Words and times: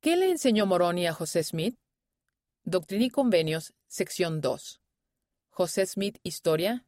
¿Qué 0.00 0.16
le 0.16 0.30
enseñó 0.30 0.64
Moroni 0.64 1.06
a 1.06 1.12
José 1.12 1.44
Smith? 1.44 1.76
Doctrina 2.64 3.04
y 3.04 3.10
Convenios, 3.10 3.74
sección 3.86 4.40
2. 4.40 4.80
José 5.50 5.84
Smith 5.84 6.16
Historia, 6.22 6.86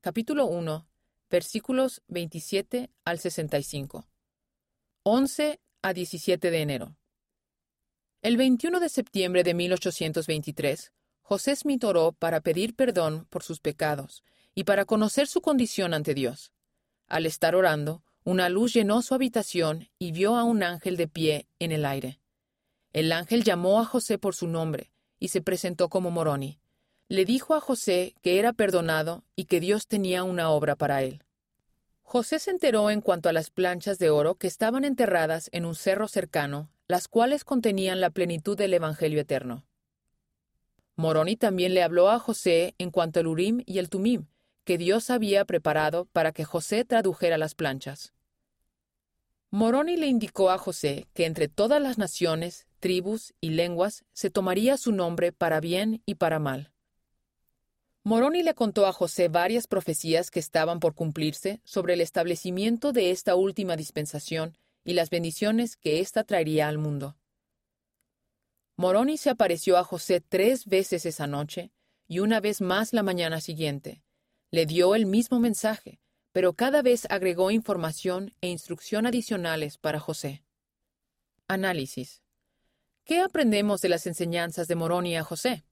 capítulo 0.00 0.46
1, 0.46 0.86
versículos 1.28 2.00
27 2.06 2.92
al 3.04 3.18
65. 3.18 4.06
11 5.02 5.60
a 5.82 5.92
17 5.92 6.50
de 6.52 6.62
enero. 6.62 6.96
El 8.22 8.36
21 8.36 8.78
de 8.78 8.88
septiembre 8.88 9.42
de 9.42 9.52
1823, 9.52 10.92
José 11.22 11.56
Smith 11.56 11.82
oró 11.82 12.12
para 12.12 12.40
pedir 12.40 12.76
perdón 12.76 13.26
por 13.30 13.42
sus 13.42 13.58
pecados 13.58 14.22
y 14.54 14.62
para 14.62 14.84
conocer 14.84 15.26
su 15.26 15.40
condición 15.40 15.92
ante 15.92 16.14
Dios. 16.14 16.52
Al 17.08 17.26
estar 17.26 17.56
orando, 17.56 18.04
una 18.22 18.48
luz 18.48 18.74
llenó 18.74 19.02
su 19.02 19.12
habitación 19.12 19.88
y 19.98 20.12
vio 20.12 20.36
a 20.36 20.44
un 20.44 20.62
ángel 20.62 20.96
de 20.96 21.08
pie 21.08 21.48
en 21.58 21.72
el 21.72 21.84
aire. 21.84 22.20
El 22.94 23.10
ángel 23.10 23.42
llamó 23.42 23.80
a 23.80 23.84
José 23.84 24.18
por 24.18 24.36
su 24.36 24.46
nombre 24.46 24.92
y 25.18 25.28
se 25.28 25.42
presentó 25.42 25.88
como 25.88 26.12
Moroni. 26.12 26.60
Le 27.08 27.24
dijo 27.24 27.54
a 27.54 27.60
José 27.60 28.14
que 28.22 28.38
era 28.38 28.52
perdonado 28.52 29.24
y 29.34 29.46
que 29.46 29.58
Dios 29.58 29.88
tenía 29.88 30.22
una 30.22 30.48
obra 30.50 30.76
para 30.76 31.02
él. 31.02 31.24
José 32.02 32.38
se 32.38 32.52
enteró 32.52 32.90
en 32.90 33.00
cuanto 33.00 33.28
a 33.28 33.32
las 33.32 33.50
planchas 33.50 33.98
de 33.98 34.10
oro 34.10 34.36
que 34.36 34.46
estaban 34.46 34.84
enterradas 34.84 35.48
en 35.52 35.64
un 35.64 35.74
cerro 35.74 36.06
cercano, 36.06 36.70
las 36.86 37.08
cuales 37.08 37.42
contenían 37.42 38.00
la 38.00 38.10
plenitud 38.10 38.56
del 38.56 38.72
Evangelio 38.74 39.20
eterno. 39.20 39.66
Moroni 40.94 41.34
también 41.34 41.74
le 41.74 41.82
habló 41.82 42.10
a 42.10 42.20
José 42.20 42.76
en 42.78 42.92
cuanto 42.92 43.18
al 43.18 43.26
Urim 43.26 43.64
y 43.66 43.78
el 43.78 43.88
Tumim, 43.88 44.26
que 44.62 44.78
Dios 44.78 45.10
había 45.10 45.44
preparado 45.44 46.04
para 46.12 46.30
que 46.30 46.44
José 46.44 46.84
tradujera 46.84 47.38
las 47.38 47.56
planchas. 47.56 48.12
Moroni 49.50 49.96
le 49.96 50.06
indicó 50.06 50.50
a 50.50 50.58
José 50.58 51.06
que 51.14 51.26
entre 51.26 51.48
todas 51.48 51.80
las 51.80 51.98
naciones 51.98 52.66
tribus 52.84 53.32
y 53.40 53.48
lenguas, 53.48 54.04
se 54.12 54.28
tomaría 54.28 54.76
su 54.76 54.92
nombre 54.92 55.32
para 55.32 55.58
bien 55.58 56.02
y 56.04 56.16
para 56.16 56.38
mal. 56.38 56.70
Moroni 58.02 58.42
le 58.42 58.52
contó 58.52 58.84
a 58.84 58.92
José 58.92 59.28
varias 59.28 59.66
profecías 59.66 60.30
que 60.30 60.38
estaban 60.38 60.80
por 60.80 60.94
cumplirse 60.94 61.62
sobre 61.64 61.94
el 61.94 62.02
establecimiento 62.02 62.92
de 62.92 63.10
esta 63.10 63.36
última 63.36 63.76
dispensación 63.76 64.58
y 64.84 64.92
las 64.92 65.08
bendiciones 65.08 65.76
que 65.76 66.00
ésta 66.00 66.24
traería 66.24 66.68
al 66.68 66.76
mundo. 66.76 67.16
Moroni 68.76 69.16
se 69.16 69.30
apareció 69.30 69.78
a 69.78 69.84
José 69.84 70.20
tres 70.20 70.66
veces 70.66 71.06
esa 71.06 71.26
noche 71.26 71.72
y 72.06 72.18
una 72.18 72.38
vez 72.40 72.60
más 72.60 72.92
la 72.92 73.02
mañana 73.02 73.40
siguiente. 73.40 74.02
Le 74.50 74.66
dio 74.66 74.94
el 74.94 75.06
mismo 75.06 75.40
mensaje, 75.40 76.00
pero 76.32 76.52
cada 76.52 76.82
vez 76.82 77.06
agregó 77.08 77.50
información 77.50 78.34
e 78.42 78.50
instrucción 78.50 79.06
adicionales 79.06 79.78
para 79.78 80.00
José. 80.00 80.44
Análisis. 81.48 82.23
¿Qué 83.06 83.20
aprendemos 83.20 83.82
de 83.82 83.90
las 83.90 84.06
enseñanzas 84.06 84.66
de 84.66 84.76
Moroni 84.76 85.14
a 85.14 85.24
José? 85.24 85.66